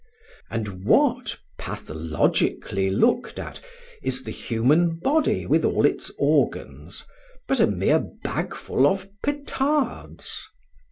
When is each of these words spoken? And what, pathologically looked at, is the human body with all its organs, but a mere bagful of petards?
And 0.49 0.83
what, 0.83 1.37
pathologically 1.59 2.89
looked 2.89 3.37
at, 3.37 3.61
is 4.01 4.23
the 4.23 4.31
human 4.31 4.95
body 4.95 5.45
with 5.45 5.63
all 5.63 5.85
its 5.85 6.11
organs, 6.17 7.05
but 7.47 7.59
a 7.59 7.67
mere 7.67 7.99
bagful 8.23 8.87
of 8.87 9.07
petards? 9.21 10.47